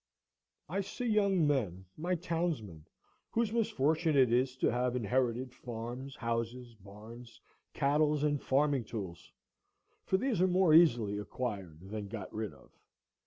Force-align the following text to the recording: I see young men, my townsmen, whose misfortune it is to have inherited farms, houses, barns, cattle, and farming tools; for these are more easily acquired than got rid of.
I 0.67 0.81
see 0.81 1.05
young 1.05 1.45
men, 1.45 1.85
my 1.95 2.15
townsmen, 2.15 2.87
whose 3.29 3.53
misfortune 3.53 4.17
it 4.17 4.33
is 4.33 4.57
to 4.57 4.71
have 4.71 4.95
inherited 4.95 5.53
farms, 5.53 6.15
houses, 6.15 6.73
barns, 6.73 7.39
cattle, 7.73 8.25
and 8.25 8.41
farming 8.41 8.85
tools; 8.85 9.31
for 10.07 10.17
these 10.17 10.41
are 10.41 10.47
more 10.47 10.73
easily 10.73 11.19
acquired 11.19 11.81
than 11.91 12.07
got 12.07 12.33
rid 12.33 12.51
of. 12.51 12.71